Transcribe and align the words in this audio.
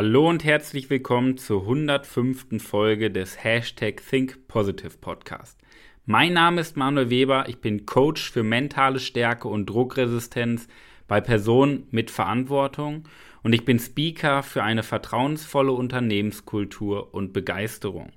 Hallo 0.00 0.28
und 0.28 0.44
herzlich 0.44 0.90
willkommen 0.90 1.38
zur 1.38 1.62
105. 1.62 2.62
Folge 2.62 3.10
des 3.10 3.42
Hashtag 3.42 4.00
Think 4.08 4.46
Positive 4.46 4.96
Podcast. 5.00 5.58
Mein 6.06 6.34
Name 6.34 6.60
ist 6.60 6.76
Manuel 6.76 7.10
Weber, 7.10 7.48
ich 7.48 7.60
bin 7.60 7.84
Coach 7.84 8.30
für 8.30 8.44
mentale 8.44 9.00
Stärke 9.00 9.48
und 9.48 9.66
Druckresistenz 9.66 10.68
bei 11.08 11.20
Personen 11.20 11.88
mit 11.90 12.12
Verantwortung 12.12 13.08
und 13.42 13.52
ich 13.54 13.64
bin 13.64 13.80
Speaker 13.80 14.44
für 14.44 14.62
eine 14.62 14.84
vertrauensvolle 14.84 15.72
Unternehmenskultur 15.72 17.12
und 17.12 17.32
Begeisterung. 17.32 18.12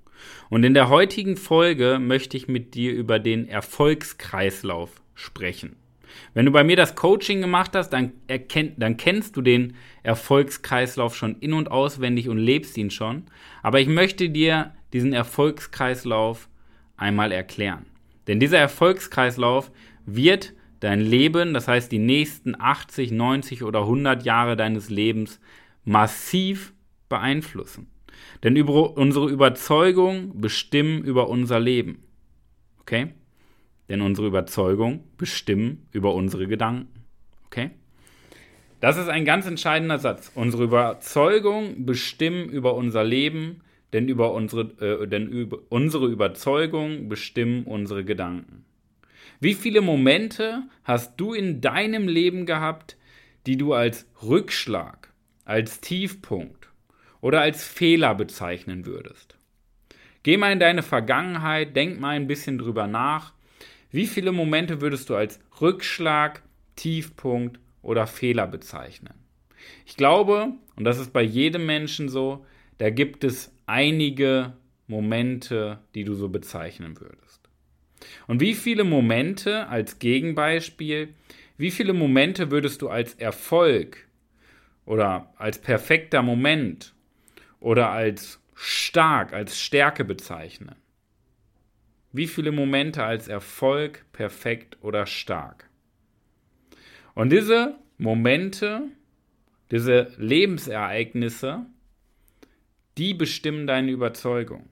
Und 0.51 0.63
in 0.63 0.75
der 0.75 0.87
heutigen 0.87 1.35
Folge 1.35 1.97
möchte 1.99 2.37
ich 2.37 2.47
mit 2.47 2.75
dir 2.75 2.93
über 2.93 3.17
den 3.17 3.47
Erfolgskreislauf 3.47 5.01
sprechen. 5.15 5.80
Wenn 6.33 6.45
du 6.45 6.51
bei 6.51 6.63
mir 6.63 6.75
das 6.75 6.95
Coaching 6.95 7.41
gemacht 7.41 7.75
hast, 7.75 7.89
dann, 7.89 8.13
erkenn, 8.27 8.73
dann 8.77 8.97
kennst 8.97 9.35
du 9.35 9.41
den 9.41 9.75
Erfolgskreislauf 10.03 11.15
schon 11.15 11.35
in 11.39 11.53
und 11.53 11.71
auswendig 11.71 12.29
und 12.29 12.37
lebst 12.37 12.77
ihn 12.77 12.91
schon. 12.91 13.23
Aber 13.61 13.79
ich 13.79 13.87
möchte 13.87 14.29
dir 14.29 14.73
diesen 14.93 15.13
Erfolgskreislauf 15.13 16.49
einmal 16.97 17.31
erklären. 17.31 17.85
Denn 18.27 18.39
dieser 18.39 18.59
Erfolgskreislauf 18.59 19.71
wird 20.05 20.53
dein 20.79 21.01
Leben, 21.01 21.53
das 21.53 21.67
heißt 21.67 21.91
die 21.91 21.99
nächsten 21.99 22.59
80, 22.59 23.11
90 23.11 23.63
oder 23.63 23.81
100 23.81 24.23
Jahre 24.23 24.55
deines 24.55 24.89
Lebens 24.89 25.39
massiv 25.83 26.73
beeinflussen. 27.09 27.87
Denn 28.43 28.55
über 28.55 28.97
unsere 28.97 29.29
Überzeugung 29.29 30.39
bestimmen 30.39 31.03
über 31.03 31.29
unser 31.29 31.59
Leben. 31.59 32.03
Okay? 32.79 33.13
Denn 33.91 33.99
unsere 33.99 34.27
Überzeugung 34.27 35.03
bestimmen 35.17 35.85
über 35.91 36.15
unsere 36.15 36.47
Gedanken. 36.47 37.03
Okay? 37.47 37.71
Das 38.79 38.95
ist 38.95 39.09
ein 39.09 39.25
ganz 39.25 39.45
entscheidender 39.45 39.99
Satz. 39.99 40.31
Unsere 40.33 40.63
Überzeugung 40.63 41.85
bestimmen 41.85 42.47
über 42.47 42.75
unser 42.75 43.03
Leben, 43.03 43.59
denn, 43.91 44.07
über 44.07 44.31
unsere, 44.31 44.61
äh, 44.79 45.07
denn 45.09 45.27
über 45.27 45.57
unsere 45.67 46.07
Überzeugung 46.07 47.09
bestimmen 47.09 47.65
unsere 47.65 48.05
Gedanken. 48.05 48.63
Wie 49.41 49.55
viele 49.55 49.81
Momente 49.81 50.63
hast 50.85 51.19
du 51.19 51.33
in 51.33 51.59
deinem 51.59 52.07
Leben 52.07 52.45
gehabt, 52.45 52.95
die 53.45 53.57
du 53.57 53.73
als 53.73 54.07
Rückschlag, 54.23 55.11
als 55.43 55.81
Tiefpunkt 55.81 56.69
oder 57.19 57.41
als 57.41 57.67
Fehler 57.67 58.15
bezeichnen 58.15 58.85
würdest? 58.85 59.37
Geh 60.23 60.37
mal 60.37 60.53
in 60.53 60.59
deine 60.59 60.81
Vergangenheit, 60.81 61.75
denk 61.75 61.99
mal 61.99 62.11
ein 62.11 62.27
bisschen 62.27 62.57
drüber 62.57 62.87
nach. 62.87 63.33
Wie 63.91 64.07
viele 64.07 64.31
Momente 64.31 64.81
würdest 64.81 65.09
du 65.09 65.15
als 65.15 65.39
Rückschlag, 65.59 66.41
Tiefpunkt 66.75 67.59
oder 67.81 68.07
Fehler 68.07 68.47
bezeichnen? 68.47 69.13
Ich 69.85 69.97
glaube, 69.97 70.53
und 70.75 70.85
das 70.85 70.97
ist 70.97 71.13
bei 71.13 71.21
jedem 71.21 71.65
Menschen 71.65 72.09
so, 72.09 72.45
da 72.77 72.89
gibt 72.89 73.23
es 73.23 73.53
einige 73.67 74.53
Momente, 74.87 75.79
die 75.93 76.03
du 76.03 76.15
so 76.15 76.29
bezeichnen 76.29 76.99
würdest. 76.99 77.41
Und 78.27 78.39
wie 78.39 78.55
viele 78.55 78.83
Momente 78.83 79.67
als 79.67 79.99
Gegenbeispiel, 79.99 81.13
wie 81.57 81.71
viele 81.71 81.93
Momente 81.93 82.49
würdest 82.49 82.81
du 82.81 82.89
als 82.89 83.13
Erfolg 83.15 84.07
oder 84.85 85.31
als 85.37 85.59
perfekter 85.59 86.23
Moment 86.23 86.93
oder 87.59 87.89
als 87.89 88.39
stark, 88.55 89.33
als 89.33 89.59
Stärke 89.59 90.03
bezeichnen? 90.03 90.75
Wie 92.13 92.27
viele 92.27 92.51
Momente 92.51 93.03
als 93.03 93.27
Erfolg, 93.27 94.05
perfekt 94.11 94.77
oder 94.81 95.05
stark? 95.05 95.69
Und 97.13 97.31
diese 97.31 97.75
Momente, 97.97 98.83
diese 99.71 100.11
Lebensereignisse, 100.17 101.65
die 102.97 103.13
bestimmen 103.13 103.67
deine 103.67 103.91
Überzeugung. 103.91 104.67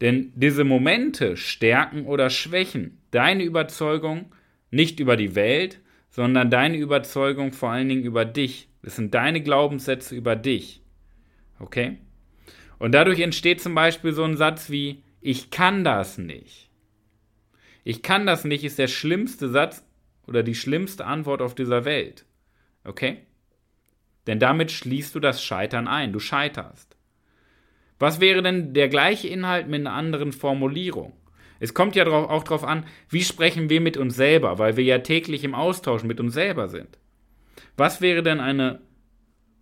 Denn 0.00 0.32
diese 0.34 0.64
Momente 0.64 1.36
stärken 1.36 2.06
oder 2.06 2.30
schwächen 2.30 2.98
deine 3.12 3.44
Überzeugung 3.44 4.32
nicht 4.70 4.98
über 4.98 5.16
die 5.16 5.34
Welt, 5.34 5.80
sondern 6.10 6.50
deine 6.50 6.76
Überzeugung 6.76 7.52
vor 7.52 7.70
allen 7.70 7.88
Dingen 7.88 8.04
über 8.04 8.24
dich. 8.24 8.68
Das 8.82 8.96
sind 8.96 9.14
deine 9.14 9.42
Glaubenssätze 9.42 10.16
über 10.16 10.34
dich. 10.34 10.82
Okay? 11.60 11.98
Und 12.78 12.92
dadurch 12.92 13.20
entsteht 13.20 13.60
zum 13.60 13.74
Beispiel 13.74 14.12
so 14.12 14.24
ein 14.24 14.36
Satz 14.36 14.70
wie, 14.70 15.01
ich 15.22 15.50
kann 15.50 15.84
das 15.84 16.18
nicht. 16.18 16.68
Ich 17.84 18.02
kann 18.02 18.26
das 18.26 18.44
nicht 18.44 18.64
ist 18.64 18.78
der 18.78 18.88
schlimmste 18.88 19.48
Satz 19.48 19.84
oder 20.26 20.42
die 20.42 20.54
schlimmste 20.54 21.06
Antwort 21.06 21.40
auf 21.40 21.54
dieser 21.54 21.84
Welt. 21.84 22.26
Okay? 22.84 23.22
Denn 24.26 24.38
damit 24.38 24.70
schließt 24.70 25.14
du 25.14 25.20
das 25.20 25.42
Scheitern 25.42 25.88
ein. 25.88 26.12
Du 26.12 26.18
scheiterst. 26.18 26.96
Was 27.98 28.20
wäre 28.20 28.42
denn 28.42 28.74
der 28.74 28.88
gleiche 28.88 29.28
Inhalt 29.28 29.68
mit 29.68 29.80
einer 29.80 29.92
anderen 29.92 30.32
Formulierung? 30.32 31.12
Es 31.60 31.74
kommt 31.74 31.94
ja 31.94 32.04
auch 32.06 32.42
darauf 32.42 32.64
an, 32.64 32.84
wie 33.08 33.22
sprechen 33.22 33.70
wir 33.70 33.80
mit 33.80 33.96
uns 33.96 34.16
selber, 34.16 34.58
weil 34.58 34.76
wir 34.76 34.84
ja 34.84 34.98
täglich 34.98 35.44
im 35.44 35.54
Austausch 35.54 36.02
mit 36.02 36.18
uns 36.18 36.34
selber 36.34 36.68
sind. 36.68 36.98
Was 37.76 38.00
wäre 38.00 38.24
denn 38.24 38.40
eine 38.40 38.80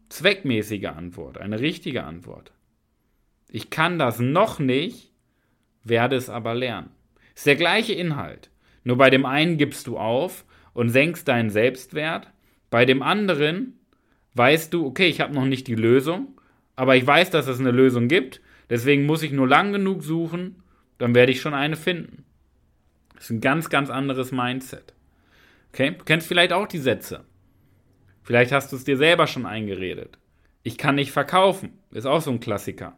zweckmäßige 0.09 0.87
Antwort, 0.87 1.37
eine 1.37 1.61
richtige 1.61 2.05
Antwort? 2.05 2.53
Ich 3.51 3.69
kann 3.69 3.99
das 3.99 4.19
noch 4.19 4.59
nicht, 4.59 5.10
werde 5.85 6.17
es 6.17 6.29
aber 6.29 6.55
lernen. 6.55 6.91
Ist 7.35 7.47
der 7.47 7.57
gleiche 7.57 7.93
Inhalt. 7.93 8.51
Nur 8.85 8.97
bei 8.97 9.11
dem 9.11 9.27
einen 9.27 9.59
gibst 9.59 9.87
du 9.87 9.99
auf 9.99 10.45
und 10.73 10.91
senkst 10.91 11.29
deinen 11.29 11.51
Selbstwert, 11.51 12.31
bei 12.71 12.85
dem 12.85 13.03
anderen 13.03 13.79
weißt 14.35 14.73
du, 14.73 14.87
okay, 14.87 15.09
ich 15.09 15.21
habe 15.21 15.35
noch 15.35 15.45
nicht 15.45 15.67
die 15.67 15.75
Lösung, 15.75 16.41
aber 16.77 16.97
ich 16.97 17.07
weiß, 17.07 17.31
dass 17.31 17.49
es 17.49 17.61
eine 17.61 17.73
Lösung 17.73 18.09
gibt. 18.09 18.41
Deswegen 18.71 19.05
muss 19.05 19.23
ich 19.23 19.33
nur 19.33 19.49
lang 19.49 19.73
genug 19.73 20.03
suchen, 20.03 20.63
dann 20.99 21.15
werde 21.15 21.33
ich 21.33 21.41
schon 21.41 21.55
eine 21.55 21.77
finden. 21.77 22.25
Das 23.15 23.25
ist 23.25 23.31
ein 23.31 23.41
ganz, 23.41 23.69
ganz 23.69 23.91
anderes 23.91 24.33
Mindset. 24.33 24.95
Okay? 25.73 25.95
Du 25.99 26.05
kennst 26.05 26.29
vielleicht 26.29 26.53
auch 26.53 26.67
die 26.67 26.79
Sätze. 26.79 27.25
Vielleicht 28.23 28.53
hast 28.53 28.71
du 28.71 28.77
es 28.77 28.85
dir 28.85 28.97
selber 28.97 29.27
schon 29.27 29.45
eingeredet. 29.45 30.19
Ich 30.63 30.79
kann 30.79 30.95
nicht 30.95 31.11
verkaufen. 31.11 31.79
Ist 31.91 32.07
auch 32.07 32.21
so 32.21 32.31
ein 32.31 32.41
Klassiker. 32.41 32.97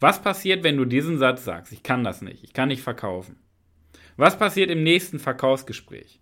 Was 0.00 0.22
passiert, 0.22 0.62
wenn 0.62 0.76
du 0.76 0.84
diesen 0.84 1.18
Satz 1.18 1.44
sagst? 1.44 1.72
Ich 1.72 1.82
kann 1.82 2.04
das 2.04 2.22
nicht. 2.22 2.44
Ich 2.44 2.52
kann 2.52 2.68
nicht 2.68 2.82
verkaufen. 2.82 3.36
Was 4.16 4.38
passiert 4.38 4.70
im 4.70 4.82
nächsten 4.82 5.18
Verkaufsgespräch? 5.18 6.20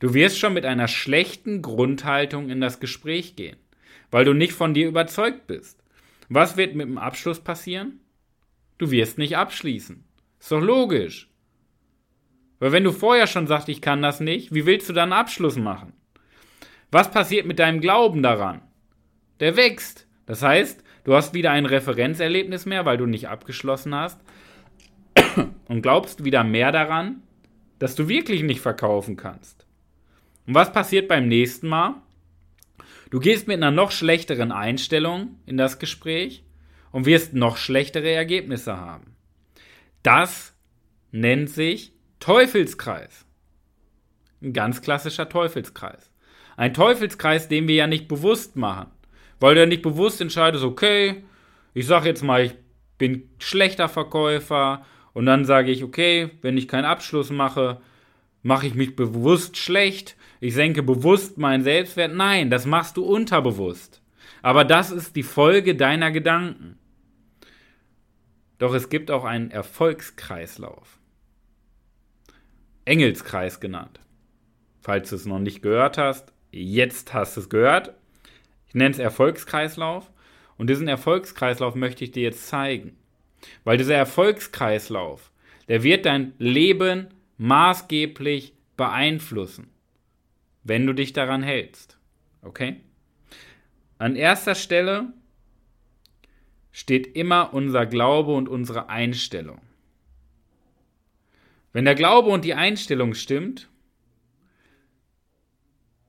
Du 0.00 0.14
wirst 0.14 0.38
schon 0.38 0.54
mit 0.54 0.64
einer 0.64 0.88
schlechten 0.88 1.62
Grundhaltung 1.62 2.50
in 2.50 2.60
das 2.60 2.78
Gespräch 2.78 3.34
gehen 3.36 3.56
weil 4.10 4.24
du 4.24 4.32
nicht 4.32 4.52
von 4.52 4.74
dir 4.74 4.88
überzeugt 4.88 5.46
bist. 5.46 5.82
Was 6.28 6.56
wird 6.56 6.74
mit 6.74 6.88
dem 6.88 6.98
Abschluss 6.98 7.40
passieren? 7.40 8.00
Du 8.78 8.90
wirst 8.90 9.18
nicht 9.18 9.36
abschließen. 9.36 10.04
Ist 10.38 10.52
doch 10.52 10.60
logisch. 10.60 11.30
Weil 12.58 12.72
wenn 12.72 12.84
du 12.84 12.92
vorher 12.92 13.26
schon 13.26 13.46
sagst, 13.46 13.68
ich 13.68 13.80
kann 13.80 14.02
das 14.02 14.20
nicht, 14.20 14.52
wie 14.52 14.66
willst 14.66 14.88
du 14.88 14.92
dann 14.92 15.12
Abschluss 15.12 15.56
machen? 15.56 15.92
Was 16.90 17.10
passiert 17.10 17.46
mit 17.46 17.58
deinem 17.58 17.80
Glauben 17.80 18.22
daran? 18.22 18.62
Der 19.40 19.56
wächst. 19.56 20.06
Das 20.26 20.42
heißt, 20.42 20.82
du 21.04 21.14
hast 21.14 21.34
wieder 21.34 21.50
ein 21.50 21.66
Referenzerlebnis 21.66 22.66
mehr, 22.66 22.84
weil 22.84 22.96
du 22.96 23.06
nicht 23.06 23.28
abgeschlossen 23.28 23.94
hast 23.94 24.20
und 25.68 25.82
glaubst 25.82 26.24
wieder 26.24 26.44
mehr 26.44 26.72
daran, 26.72 27.22
dass 27.78 27.94
du 27.94 28.08
wirklich 28.08 28.42
nicht 28.42 28.60
verkaufen 28.60 29.16
kannst. 29.16 29.66
Und 30.46 30.54
was 30.54 30.72
passiert 30.72 31.08
beim 31.08 31.28
nächsten 31.28 31.68
Mal? 31.68 31.94
Du 33.10 33.20
gehst 33.20 33.48
mit 33.48 33.56
einer 33.56 33.70
noch 33.70 33.90
schlechteren 33.90 34.52
Einstellung 34.52 35.36
in 35.46 35.56
das 35.56 35.78
Gespräch 35.78 36.44
und 36.90 37.06
wirst 37.06 37.34
noch 37.34 37.56
schlechtere 37.56 38.10
Ergebnisse 38.10 38.76
haben. 38.76 39.16
Das 40.02 40.54
nennt 41.10 41.50
sich 41.50 41.92
Teufelskreis. 42.20 43.24
Ein 44.42 44.52
ganz 44.52 44.82
klassischer 44.82 45.28
Teufelskreis. 45.28 46.10
Ein 46.56 46.74
Teufelskreis, 46.74 47.48
den 47.48 47.68
wir 47.68 47.74
ja 47.74 47.86
nicht 47.86 48.08
bewusst 48.08 48.56
machen. 48.56 48.90
Weil 49.40 49.54
du 49.54 49.60
ja 49.60 49.66
nicht 49.66 49.82
bewusst 49.82 50.20
entscheidest, 50.20 50.64
okay, 50.64 51.24
ich 51.74 51.86
sage 51.86 52.08
jetzt 52.08 52.22
mal, 52.22 52.44
ich 52.44 52.54
bin 52.98 53.28
schlechter 53.38 53.88
Verkäufer 53.88 54.84
und 55.12 55.26
dann 55.26 55.44
sage 55.44 55.70
ich, 55.70 55.84
okay, 55.84 56.30
wenn 56.42 56.58
ich 56.58 56.68
keinen 56.68 56.84
Abschluss 56.84 57.30
mache, 57.30 57.80
mache 58.42 58.66
ich 58.66 58.74
mich 58.74 58.96
bewusst 58.96 59.56
schlecht 59.56 60.16
ich 60.40 60.54
senke 60.54 60.82
bewusst 60.82 61.38
meinen 61.38 61.64
Selbstwert. 61.64 62.14
Nein, 62.14 62.50
das 62.50 62.66
machst 62.66 62.96
du 62.96 63.04
unterbewusst. 63.04 64.00
Aber 64.42 64.64
das 64.64 64.90
ist 64.90 65.16
die 65.16 65.22
Folge 65.22 65.74
deiner 65.74 66.12
Gedanken. 66.12 66.78
Doch 68.58 68.74
es 68.74 68.88
gibt 68.88 69.10
auch 69.10 69.24
einen 69.24 69.50
Erfolgskreislauf. 69.50 70.98
Engelskreis 72.84 73.60
genannt. 73.60 74.00
Falls 74.80 75.10
du 75.10 75.16
es 75.16 75.26
noch 75.26 75.40
nicht 75.40 75.60
gehört 75.60 75.98
hast, 75.98 76.32
jetzt 76.50 77.12
hast 77.12 77.36
du 77.36 77.40
es 77.40 77.48
gehört. 77.48 77.94
Ich 78.68 78.74
nenne 78.74 78.90
es 78.90 78.98
Erfolgskreislauf. 78.98 80.10
Und 80.56 80.70
diesen 80.70 80.88
Erfolgskreislauf 80.88 81.74
möchte 81.74 82.04
ich 82.04 82.10
dir 82.10 82.22
jetzt 82.22 82.48
zeigen. 82.48 82.96
Weil 83.64 83.78
dieser 83.78 83.94
Erfolgskreislauf, 83.94 85.30
der 85.68 85.82
wird 85.82 86.06
dein 86.06 86.32
Leben 86.38 87.08
maßgeblich 87.36 88.54
beeinflussen 88.76 89.70
wenn 90.68 90.86
du 90.86 90.92
dich 90.92 91.12
daran 91.12 91.42
hältst. 91.42 91.98
Okay? 92.42 92.76
An 93.96 94.14
erster 94.14 94.54
Stelle 94.54 95.12
steht 96.70 97.16
immer 97.16 97.54
unser 97.54 97.86
Glaube 97.86 98.34
und 98.34 98.48
unsere 98.48 98.88
Einstellung. 98.88 99.60
Wenn 101.72 101.84
der 101.84 101.94
Glaube 101.94 102.28
und 102.28 102.44
die 102.44 102.54
Einstellung 102.54 103.14
stimmt, 103.14 103.68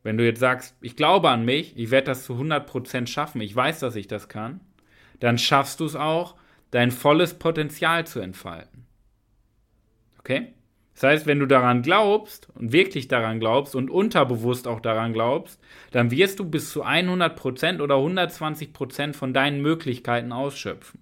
wenn 0.04 0.18
du 0.18 0.26
jetzt 0.26 0.40
sagst, 0.40 0.76
ich 0.82 0.96
glaube 0.96 1.30
an 1.30 1.46
mich, 1.46 1.78
ich 1.78 1.92
werde 1.92 2.08
das 2.08 2.24
zu 2.24 2.34
100% 2.34 3.08
schaffen, 3.08 3.42
ich 3.42 3.56
weiß, 3.56 3.80
dass 3.80 3.96
ich 3.96 4.08
das 4.08 4.30
kann, 4.30 4.62
dann 5.20 5.38
schaffst 5.38 5.80
du 5.80 5.86
es 5.86 5.96
auch, 5.96 6.36
dein 6.72 6.92
volles 6.92 7.34
Potenzial 7.34 8.08
zu 8.08 8.20
entfalten. 8.20 8.86
Okay? 10.20 10.54
Das 10.94 11.04
heißt, 11.04 11.28
wenn 11.28 11.40
du 11.40 11.46
daran 11.46 11.82
glaubst 11.82 12.50
und 12.56 12.74
wirklich 12.74 13.08
daran 13.08 13.40
glaubst 13.40 13.74
und 13.74 13.90
unterbewusst 13.90 14.68
auch 14.68 14.82
daran 14.82 15.14
glaubst, 15.14 15.60
dann 15.92 16.12
wirst 16.12 16.40
du 16.40 16.46
bis 16.46 16.72
zu 16.72 16.84
100% 16.86 17.82
oder 17.82 17.96
120% 17.96 19.14
von 19.14 19.34
deinen 19.34 19.62
Möglichkeiten 19.62 20.34
ausschöpfen. 20.34 21.00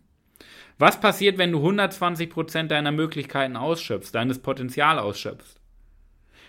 Was 0.78 1.00
passiert, 1.00 1.40
wenn 1.40 1.52
du 1.52 1.68
120% 1.68 2.68
deiner 2.68 2.92
Möglichkeiten 2.92 3.56
ausschöpfst, 3.56 4.12
deines 4.14 4.38
Potenzial 4.40 5.00
ausschöpfst? 5.00 5.60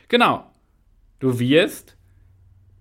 Genau. 0.08 0.50
Du 1.18 1.38
wirst 1.38 1.97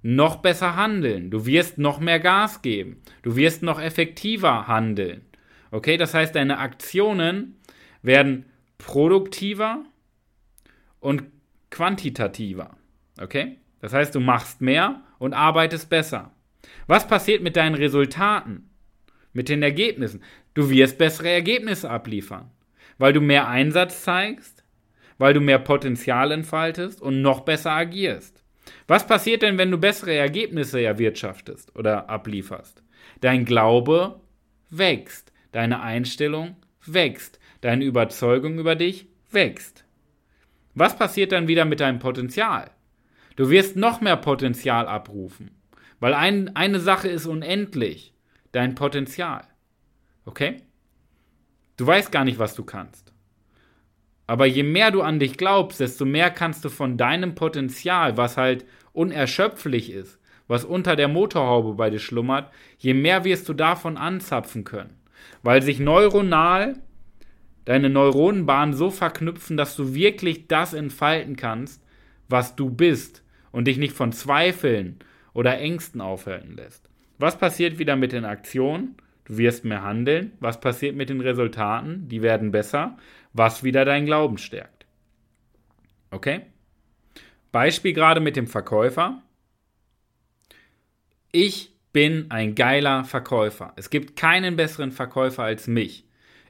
noch 0.01 0.37
besser 0.37 0.75
handeln. 0.75 1.31
Du 1.31 1.45
wirst 1.45 1.77
noch 1.77 1.99
mehr 1.99 2.19
Gas 2.19 2.61
geben. 2.61 3.01
Du 3.23 3.35
wirst 3.35 3.63
noch 3.63 3.81
effektiver 3.81 4.67
handeln. 4.67 5.21
Okay, 5.71 5.97
das 5.97 6.13
heißt, 6.13 6.35
deine 6.35 6.59
Aktionen 6.59 7.55
werden 8.01 8.45
produktiver 8.77 9.83
und 10.99 11.23
quantitativer. 11.69 12.77
Okay? 13.19 13.57
Das 13.79 13.93
heißt, 13.93 14.15
du 14.15 14.19
machst 14.19 14.61
mehr 14.61 15.01
und 15.19 15.33
arbeitest 15.33 15.89
besser. 15.89 16.31
Was 16.87 17.07
passiert 17.07 17.43
mit 17.43 17.55
deinen 17.55 17.75
Resultaten? 17.75 18.69
Mit 19.33 19.49
den 19.49 19.61
Ergebnissen? 19.61 20.23
Du 20.53 20.69
wirst 20.69 20.97
bessere 20.97 21.29
Ergebnisse 21.29 21.89
abliefern, 21.89 22.49
weil 22.97 23.13
du 23.13 23.21
mehr 23.21 23.47
Einsatz 23.47 24.03
zeigst, 24.03 24.63
weil 25.17 25.33
du 25.33 25.41
mehr 25.41 25.59
Potenzial 25.59 26.31
entfaltest 26.31 27.01
und 27.01 27.21
noch 27.21 27.41
besser 27.41 27.71
agierst. 27.71 28.43
Was 28.87 29.05
passiert 29.05 29.41
denn, 29.41 29.57
wenn 29.57 29.71
du 29.71 29.77
bessere 29.77 30.15
Ergebnisse 30.15 30.81
erwirtschaftest 30.81 31.75
oder 31.75 32.09
ablieferst? 32.09 32.83
Dein 33.21 33.45
Glaube 33.45 34.21
wächst, 34.69 35.31
deine 35.51 35.81
Einstellung 35.81 36.55
wächst, 36.85 37.39
deine 37.61 37.85
Überzeugung 37.85 38.59
über 38.59 38.75
dich 38.75 39.07
wächst. 39.31 39.85
Was 40.73 40.97
passiert 40.97 41.31
dann 41.31 41.47
wieder 41.47 41.65
mit 41.65 41.79
deinem 41.79 41.99
Potenzial? 41.99 42.71
Du 43.35 43.49
wirst 43.49 43.75
noch 43.75 44.01
mehr 44.01 44.17
Potenzial 44.17 44.87
abrufen, 44.87 45.51
weil 45.99 46.13
ein, 46.13 46.55
eine 46.55 46.79
Sache 46.79 47.07
ist 47.07 47.25
unendlich, 47.25 48.13
dein 48.51 48.75
Potenzial. 48.75 49.43
Okay? 50.25 50.61
Du 51.77 51.85
weißt 51.85 52.11
gar 52.11 52.25
nicht, 52.25 52.39
was 52.39 52.55
du 52.55 52.63
kannst. 52.63 53.06
Aber 54.27 54.45
je 54.45 54.63
mehr 54.63 54.91
du 54.91 55.01
an 55.01 55.19
dich 55.19 55.37
glaubst, 55.37 55.79
desto 55.79 56.05
mehr 56.05 56.29
kannst 56.29 56.63
du 56.65 56.69
von 56.69 56.97
deinem 56.97 57.33
Potenzial, 57.33 58.17
was 58.17 58.35
halt 58.35 58.65
unerschöpflich 58.91 59.91
ist, 59.91 60.19
was 60.47 60.65
unter 60.65 60.95
der 60.97 61.07
Motorhaube 61.07 61.73
bei 61.73 61.89
dir 61.89 61.99
schlummert, 61.99 62.51
je 62.77 62.93
mehr 62.93 63.23
wirst 63.23 63.47
du 63.47 63.53
davon 63.53 63.95
anzapfen 63.97 64.65
können. 64.65 64.97
Weil 65.43 65.61
sich 65.61 65.79
neuronal 65.79 66.75
deine 67.67 67.89
Neuronenbahnen 67.89 68.73
so 68.73 68.89
verknüpfen, 68.91 69.57
dass 69.57 69.75
du 69.75 69.93
wirklich 69.93 70.47
das 70.47 70.73
entfalten 70.73 71.35
kannst, 71.35 71.83
was 72.29 72.55
du 72.55 72.69
bist 72.69 73.23
und 73.51 73.67
dich 73.67 73.77
nicht 73.77 73.93
von 73.93 74.11
Zweifeln 74.11 74.99
oder 75.33 75.57
Ängsten 75.57 75.99
aufhalten 75.99 76.55
lässt. 76.55 76.89
Was 77.17 77.37
passiert 77.37 77.77
wieder 77.77 77.95
mit 77.95 78.11
den 78.11 78.25
Aktionen? 78.25 78.95
Du 79.25 79.37
wirst 79.37 79.65
mehr 79.65 79.83
handeln. 79.83 80.31
Was 80.39 80.61
passiert 80.61 80.95
mit 80.95 81.09
den 81.09 81.19
Resultaten? 81.19 82.07
Die 82.07 82.21
werden 82.21 82.51
besser 82.51 82.97
was 83.37 83.63
wieder 83.63 83.85
dein 83.85 84.05
Glauben 84.05 84.37
stärkt. 84.37 84.85
Okay? 86.11 86.45
Beispiel 87.51 87.93
gerade 87.93 88.19
mit 88.19 88.35
dem 88.35 88.47
Verkäufer. 88.47 89.21
Ich 91.31 91.71
bin 91.93 92.29
ein 92.29 92.55
geiler 92.55 93.03
Verkäufer. 93.05 93.73
Es 93.75 93.89
gibt 93.89 94.15
keinen 94.15 94.55
besseren 94.55 94.91
Verkäufer 94.91 95.43
als 95.43 95.67
mich. 95.67 96.05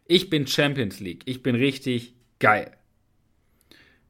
Ich 0.06 0.30
bin 0.30 0.48
Champions 0.48 1.00
League. 1.00 1.24
Ich 1.25 1.44
bin 1.44 1.56
richtig 1.56 2.13
geil. 2.39 2.72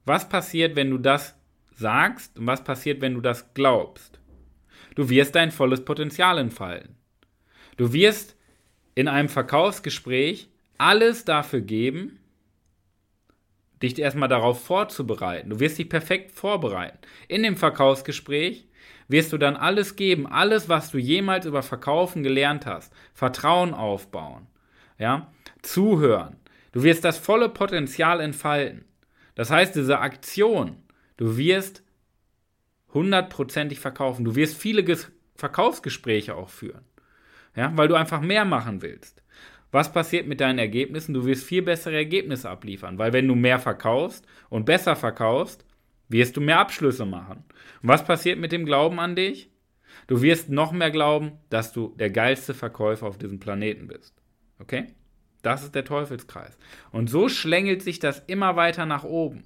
Was 0.06 0.30
passiert, 0.30 0.76
wenn 0.76 0.90
du 0.90 0.98
das 0.98 1.36
sagst 1.72 2.38
und 2.38 2.48
was 2.48 2.64
passiert, 2.64 3.02
wenn 3.02 3.14
du 3.14 3.22
das 3.22 3.54
glaubst? 3.54 4.20
Du 4.96 5.10
wirst 5.10 5.36
dein 5.36 5.52
volles 5.52 5.84
Potenzial 5.84 6.38
entfalten. 6.38 6.96
Du 7.78 7.94
wirst 7.94 8.36
in 8.96 9.08
einem 9.08 9.30
Verkaufsgespräch 9.30 10.50
alles 10.78 11.26
dafür 11.26 11.62
geben, 11.62 12.20
dich 13.82 13.98
erstmal 14.00 14.30
darauf 14.30 14.64
vorzubereiten. 14.64 15.50
Du 15.50 15.60
wirst 15.60 15.78
dich 15.78 15.90
perfekt 15.90 16.32
vorbereiten. 16.32 16.98
In 17.28 17.44
dem 17.44 17.58
Verkaufsgespräch 17.58 18.68
wirst 19.08 19.32
du 19.32 19.38
dann 19.38 19.56
alles 19.56 19.96
geben, 19.96 20.28
alles, 20.28 20.70
was 20.70 20.92
du 20.92 20.98
jemals 20.98 21.46
über 21.46 21.64
Verkaufen 21.64 22.24
gelernt 22.24 22.66
hast. 22.66 22.94
Vertrauen 23.14 23.74
aufbauen, 23.74 24.48
ja, 24.98 25.32
zuhören. 25.62 26.38
Du 26.72 26.84
wirst 26.84 27.04
das 27.04 27.18
volle 27.18 27.50
Potenzial 27.50 28.20
entfalten. 28.20 28.86
Das 29.36 29.50
heißt, 29.50 29.76
diese 29.76 30.00
Aktion, 30.00 30.78
du 31.16 31.38
wirst 31.38 31.84
hundertprozentig 32.94 33.80
verkaufen. 33.80 34.26
Du 34.26 34.36
wirst 34.36 34.58
viele 34.58 34.84
Ges 34.84 35.12
Verkaufsgespräche 35.36 36.34
auch 36.34 36.50
führen, 36.50 36.84
ja, 37.56 37.72
weil 37.76 37.88
du 37.88 37.94
einfach 37.94 38.22
mehr 38.22 38.44
machen 38.44 38.82
willst. 38.82 39.22
Was 39.72 39.92
passiert 39.92 40.28
mit 40.28 40.40
deinen 40.40 40.60
Ergebnissen? 40.60 41.14
Du 41.14 41.26
wirst 41.26 41.44
viel 41.44 41.62
bessere 41.62 41.96
Ergebnisse 41.96 42.50
abliefern, 42.50 42.98
weil 42.98 43.14
wenn 43.14 43.28
du 43.28 43.36
mehr 43.36 43.60
verkaufst 43.60 44.26
und 44.50 44.66
besser 44.66 44.96
verkaufst, 44.96 45.66
wirst 46.10 46.38
du 46.38 46.42
mehr 46.42 46.60
Abschlüsse 46.60 47.06
machen. 47.06 47.44
Und 47.82 47.90
was 47.90 48.06
passiert 48.06 48.40
mit 48.40 48.52
dem 48.52 48.66
Glauben 48.66 49.00
an 49.00 49.16
dich? 49.16 49.52
Du 50.08 50.22
wirst 50.22 50.50
noch 50.50 50.72
mehr 50.72 50.92
glauben, 50.92 51.34
dass 51.50 51.74
du 51.74 51.94
der 52.00 52.10
geilste 52.10 52.54
Verkäufer 52.54 53.08
auf 53.08 53.18
diesem 53.18 53.40
Planeten 53.40 53.88
bist. 53.88 54.16
Okay? 54.60 54.88
Das 55.42 55.64
ist 55.64 55.76
der 55.76 55.86
Teufelskreis. 55.86 56.58
Und 56.92 57.10
so 57.10 57.30
schlängelt 57.30 57.82
sich 57.82 58.00
das 58.00 58.24
immer 58.28 58.56
weiter 58.56 58.86
nach 58.86 59.04
oben, 59.04 59.44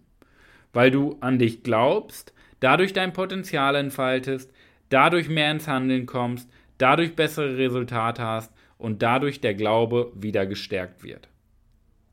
weil 0.71 0.91
du 0.91 1.17
an 1.21 1.39
dich 1.39 1.63
glaubst, 1.63 2.33
dadurch 2.59 2.93
dein 2.93 3.13
Potenzial 3.13 3.75
entfaltest, 3.75 4.51
dadurch 4.89 5.29
mehr 5.29 5.51
ins 5.51 5.67
Handeln 5.67 6.05
kommst, 6.05 6.49
dadurch 6.81 7.15
bessere 7.15 7.57
Resultate 7.57 8.23
hast 8.23 8.51
und 8.77 9.01
dadurch 9.01 9.41
der 9.41 9.53
Glaube 9.53 10.11
wieder 10.15 10.45
gestärkt 10.45 11.03
wird. 11.03 11.29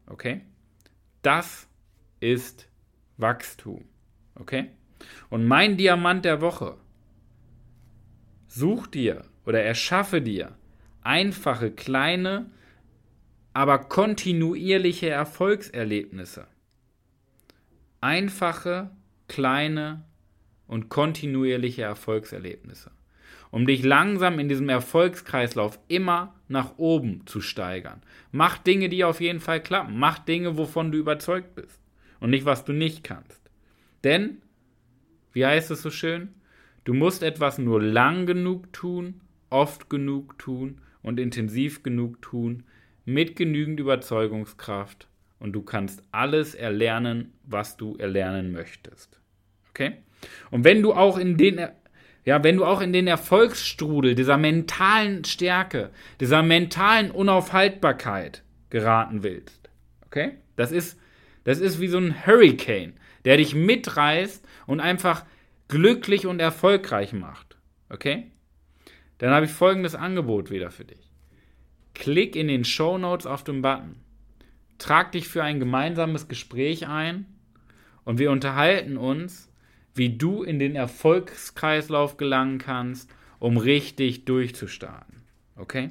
Okay? 0.06 0.42
Das 1.22 1.66
ist 2.20 2.68
Wachstum. 3.16 3.84
Okay? 4.34 4.70
Und 5.30 5.46
mein 5.46 5.76
Diamant 5.76 6.24
der 6.24 6.40
Woche. 6.40 6.76
Such 8.46 8.86
dir 8.88 9.24
oder 9.46 9.62
erschaffe 9.62 10.20
dir 10.20 10.56
einfache, 11.02 11.70
kleine, 11.70 12.50
aber 13.54 13.78
kontinuierliche 13.78 15.08
Erfolgserlebnisse. 15.08 16.46
Einfache, 18.00 18.90
kleine 19.26 20.04
und 20.66 20.88
kontinuierliche 20.88 21.82
Erfolgserlebnisse 21.82 22.90
um 23.50 23.66
dich 23.66 23.82
langsam 23.82 24.38
in 24.38 24.48
diesem 24.48 24.68
Erfolgskreislauf 24.68 25.78
immer 25.88 26.34
nach 26.48 26.78
oben 26.78 27.26
zu 27.26 27.40
steigern. 27.40 28.02
Mach 28.32 28.58
Dinge, 28.58 28.88
die 28.88 29.04
auf 29.04 29.20
jeden 29.20 29.40
Fall 29.40 29.62
klappen. 29.62 29.98
Mach 29.98 30.18
Dinge, 30.18 30.58
wovon 30.58 30.92
du 30.92 30.98
überzeugt 30.98 31.54
bist 31.54 31.80
und 32.20 32.30
nicht, 32.30 32.44
was 32.44 32.64
du 32.64 32.72
nicht 32.72 33.04
kannst. 33.04 33.40
Denn, 34.04 34.38
wie 35.32 35.46
heißt 35.46 35.70
es 35.70 35.82
so 35.82 35.90
schön, 35.90 36.34
du 36.84 36.94
musst 36.94 37.22
etwas 37.22 37.58
nur 37.58 37.82
lang 37.82 38.26
genug 38.26 38.72
tun, 38.72 39.20
oft 39.50 39.88
genug 39.88 40.38
tun 40.38 40.80
und 41.02 41.18
intensiv 41.18 41.82
genug 41.82 42.20
tun, 42.22 42.64
mit 43.04 43.36
genügend 43.36 43.80
Überzeugungskraft 43.80 45.08
und 45.38 45.52
du 45.52 45.62
kannst 45.62 46.02
alles 46.12 46.54
erlernen, 46.54 47.32
was 47.44 47.76
du 47.76 47.96
erlernen 47.96 48.52
möchtest. 48.52 49.20
Okay? 49.70 49.94
Und 50.50 50.64
wenn 50.64 50.82
du 50.82 50.92
auch 50.92 51.16
in 51.16 51.36
den 51.36 51.58
ja, 52.28 52.44
wenn 52.44 52.58
du 52.58 52.66
auch 52.66 52.82
in 52.82 52.92
den 52.92 53.06
Erfolgsstrudel 53.06 54.14
dieser 54.14 54.36
mentalen 54.36 55.24
Stärke, 55.24 55.88
dieser 56.20 56.42
mentalen 56.42 57.10
Unaufhaltbarkeit 57.10 58.42
geraten 58.68 59.22
willst, 59.22 59.70
okay? 60.04 60.32
Das 60.54 60.70
ist, 60.70 61.00
das 61.44 61.58
ist 61.58 61.80
wie 61.80 61.88
so 61.88 61.96
ein 61.96 62.26
Hurricane, 62.26 62.92
der 63.24 63.38
dich 63.38 63.54
mitreißt 63.54 64.46
und 64.66 64.80
einfach 64.80 65.24
glücklich 65.68 66.26
und 66.26 66.38
erfolgreich 66.38 67.14
macht, 67.14 67.56
okay? 67.88 68.30
Dann 69.16 69.30
habe 69.30 69.46
ich 69.46 69.50
folgendes 69.50 69.94
Angebot 69.94 70.50
wieder 70.50 70.70
für 70.70 70.84
dich. 70.84 71.10
Klick 71.94 72.36
in 72.36 72.48
den 72.48 72.66
Show 72.66 72.98
Notes 72.98 73.24
auf 73.26 73.42
den 73.42 73.62
Button. 73.62 74.02
Trag 74.76 75.12
dich 75.12 75.28
für 75.28 75.42
ein 75.42 75.60
gemeinsames 75.60 76.28
Gespräch 76.28 76.88
ein 76.88 77.24
und 78.04 78.18
wir 78.18 78.30
unterhalten 78.30 78.98
uns 78.98 79.47
wie 79.98 80.16
du 80.16 80.42
in 80.42 80.58
den 80.58 80.76
Erfolgskreislauf 80.76 82.16
gelangen 82.16 82.56
kannst, 82.58 83.10
um 83.38 83.56
richtig 83.56 84.24
durchzustarten. 84.24 85.22
Okay? 85.56 85.90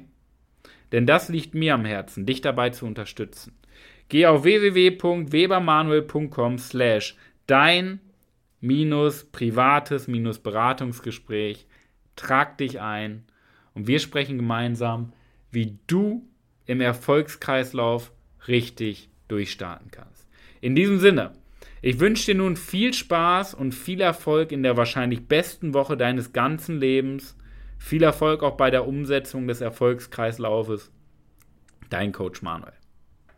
Denn 0.92 1.06
das 1.06 1.28
liegt 1.28 1.54
mir 1.54 1.74
am 1.74 1.84
Herzen, 1.84 2.26
dich 2.26 2.40
dabei 2.40 2.70
zu 2.70 2.86
unterstützen. 2.86 3.54
Geh 4.08 4.26
auf 4.26 4.44
www.webermanuel.com 4.44 6.58
slash 6.58 7.16
dein 7.46 8.00
minus 8.60 9.24
privates 9.24 10.08
minus 10.08 10.38
Beratungsgespräch. 10.38 11.66
Trag 12.16 12.56
dich 12.58 12.80
ein 12.80 13.24
und 13.74 13.86
wir 13.86 14.00
sprechen 14.00 14.38
gemeinsam, 14.38 15.12
wie 15.52 15.78
du 15.86 16.26
im 16.66 16.80
Erfolgskreislauf 16.80 18.10
richtig 18.48 19.08
durchstarten 19.28 19.90
kannst. 19.90 20.26
In 20.60 20.74
diesem 20.74 20.98
Sinne, 20.98 21.32
ich 21.80 22.00
wünsche 22.00 22.26
dir 22.26 22.34
nun 22.34 22.56
viel 22.56 22.92
Spaß 22.92 23.54
und 23.54 23.72
viel 23.72 24.00
Erfolg 24.00 24.52
in 24.52 24.62
der 24.62 24.76
wahrscheinlich 24.76 25.26
besten 25.26 25.74
Woche 25.74 25.96
deines 25.96 26.32
ganzen 26.32 26.78
Lebens. 26.78 27.36
Viel 27.78 28.02
Erfolg 28.02 28.42
auch 28.42 28.56
bei 28.56 28.70
der 28.70 28.86
Umsetzung 28.86 29.46
des 29.46 29.60
Erfolgskreislaufes. 29.60 30.90
Dein 31.90 32.12
Coach 32.12 32.42
Manuel. 32.42 32.77